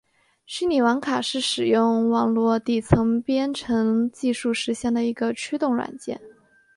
[0.47, 6.19] 虚拟网卡是使用网络底层编程技术实现的一个驱动软件。